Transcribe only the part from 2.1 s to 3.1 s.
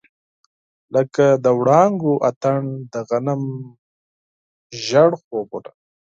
اتڼ، د